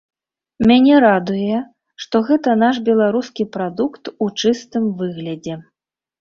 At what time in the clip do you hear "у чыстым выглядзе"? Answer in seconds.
4.27-5.61